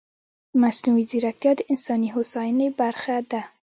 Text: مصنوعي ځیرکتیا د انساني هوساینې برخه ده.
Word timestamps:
مصنوعي 0.61 1.03
ځیرکتیا 1.09 1.51
د 1.55 1.61
انساني 1.71 2.09
هوساینې 2.15 2.67
برخه 2.79 3.15
ده. 3.31 3.41